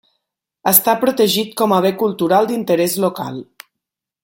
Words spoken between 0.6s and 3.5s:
Està protegit com a Bé Cultural d'Interès Local.